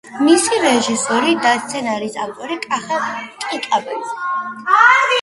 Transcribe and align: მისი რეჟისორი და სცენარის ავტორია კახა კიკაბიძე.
მისი 0.27 0.61
რეჟისორი 0.63 1.35
და 1.43 1.51
სცენარის 1.67 2.19
ავტორია 2.25 2.65
კახა 2.67 2.99
კიკაბიძე. 3.49 4.21